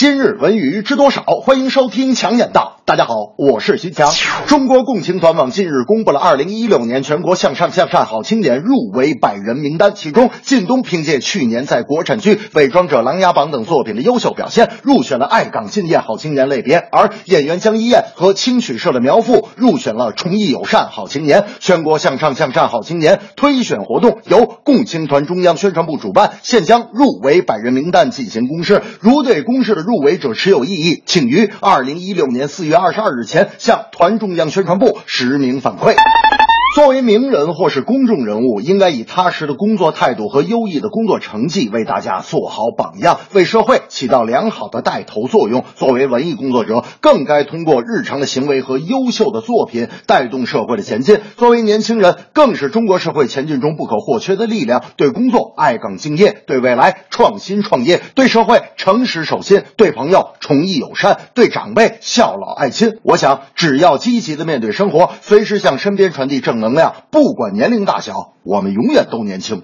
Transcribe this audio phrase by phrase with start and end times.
[0.00, 1.22] 今日文娱知多少？
[1.44, 2.78] 欢迎收听强眼道。
[2.86, 4.10] 大家好，我是徐强。
[4.46, 21.44] 中国共青团网近日公布了二零一六年全国向上向善好青年入围百人名单，其中靳东凭借去年在国产剧《伪装者》《琅琊榜》等作品的优秀表现，入选了爱岗敬业好青年类别；而演员江一燕和青曲社的苗阜入选了崇义友善好青年。
[21.60, 28.82] 全国向上向善好青年推选活动由共青团中央宣传部主办，现将入围百人名单进行公示。
[29.00, 35.96] 如对公示的入入围者持有异议，请于二零一六年四月二十二日前向团中央宣传部实名反馈。
[36.72, 45.64] 作为名人或是公众人物，应该以踏实的工作态度和优异的工作成绩为大家做好榜样，为社会起到良好的带头作用。
[45.74, 51.18] 作为文艺工作者，更该通过日常的行为和优秀的作品带动社会的前进。
[51.36, 54.84] 作为年轻人，更是中国社会前进中不可或缺的力量。
[54.96, 62.98] 对工作爱岗敬业，对未来创新创业，对社会诚实守信，对朋友崇义友善，对长辈孝老爱亲。
[63.02, 69.60] 我想，只要积极的面对生活，随时向身边传递正能量，不管年龄大小，我们永远都年轻。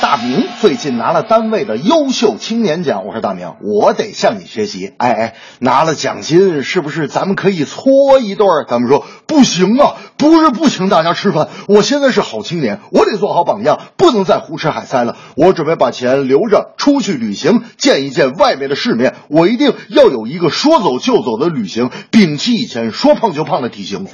[0.00, 4.92] 大明最近拿了单位的优秀青年奖，我说大明，我得向你学习。
[4.98, 8.48] 哎哎，拿了奖金是不是咱们可以搓一顿？
[8.68, 15.16] 咱们说不行啊，不是不请大家吃饭，我现在是好青年，我得做好榜样，不能再胡吃海塞了。
[15.36, 19.14] 我准备把钱留着出去旅行，见一见外面的世面。
[19.28, 24.08] 我一定要有一个说走就走的旅行，摒弃以前说胖就胖的体型。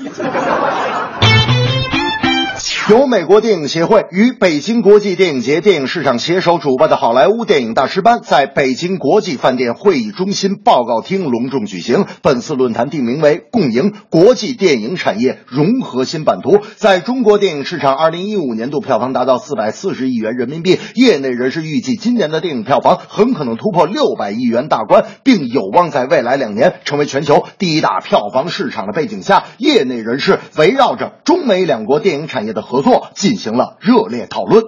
[2.89, 12.07] 由美国电影协会与北京国际电影节电影市场携手主办的好莱坞电影大师班，在北京国际饭店会议中心报告厅隆重举行。
[12.23, 16.61] 本次论坛定名为“共赢国际电影产业融合新版图”。
[16.77, 34.65] 在中国电影市场，二零一五年度票房达到四百四十亿元人民币，业内人士预计今年的电影票房很可能突破六百亿元大关，并有望在未来两年成为全球第一大票房市场的背景下，业内人士围绕着中美两国电影产业的合合作进行了热烈讨论。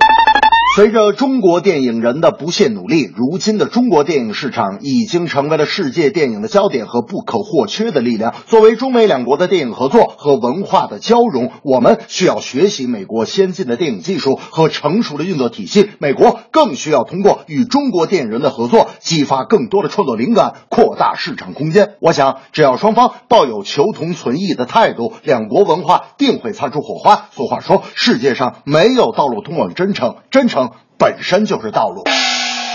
[0.80, 8.34] 随着中国电影人的不懈努力，如今的中国电影市场已经成为了世界电影的焦点和不可或缺的力量。
[8.46, 15.90] 作为中美两国的电影合作和文化的交融，我们需要学习美国先进的电影技术和成熟的运作体系。
[15.98, 21.96] 美国更需要通过与中国电影人的合作，激发更多的创作灵感，扩大市场空间。
[22.00, 27.28] 我想，只要双方抱有求同存异的态度，两国文化定会擦出火花。
[27.32, 30.69] 俗话说，世界上没有道路通往真诚，真诚。
[31.00, 32.04] 本身就是道路。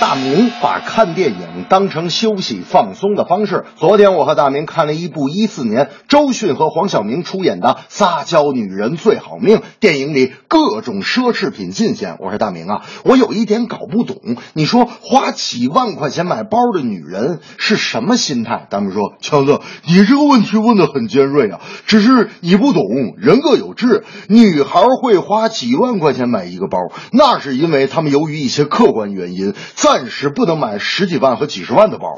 [0.07, 3.65] 大明把看电影当成休息放松的方式。
[3.75, 12.17] 昨天我和大明看了一部一四年周迅和黄晓明出演的《撒娇女人最好命》，电影里各种奢侈品尽显。
[12.19, 18.67] 我说大明啊，我有一点搞不懂，你说花几万块钱买包的女人是什么心态？
[18.69, 22.83] 大明说，强子，你这个问题问的很尖锐啊，只是你不懂，
[23.17, 24.03] 人各有志。
[24.29, 26.77] 女孩会花几万块钱买一个包，
[27.11, 29.94] 那是因为她们由于一些客观原因在。
[29.95, 32.17] 暂时不能买十几万和几十万的包，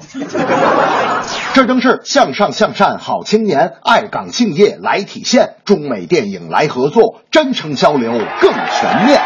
[1.54, 9.22] 这正是向上向善好青年爱岗敬业来体现，中美电影来合作，真诚交流更全面。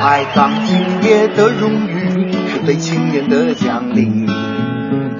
[0.00, 4.08] 爱岗敬业的荣誉是对青年的奖励，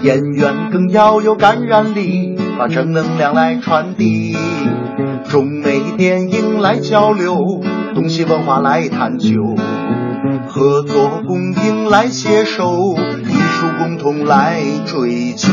[0.00, 4.34] 演员更要有感染力，把正能量来传递，
[5.28, 7.36] 中美电影来交流，
[7.94, 9.54] 东西文化来探究。
[10.54, 15.48] 合作共赢来携手，艺术共同来追求。